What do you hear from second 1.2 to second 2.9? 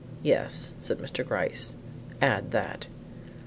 Gryce, "add that."